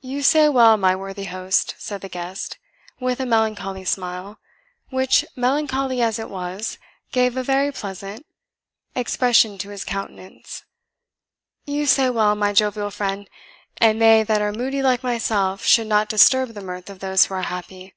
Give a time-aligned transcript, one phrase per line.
[0.00, 2.58] "You say well, my worthy host," said the guest,
[2.98, 4.40] with a melancholy smile,
[4.90, 6.78] which, melancholy as it was,
[7.12, 8.26] gave a very pleasant:
[8.96, 10.64] expression to his countenance
[11.64, 13.30] "you say well, my jovial friend;
[13.76, 17.34] and they that are moody like myself should not disturb the mirth of those who
[17.34, 17.94] are happy.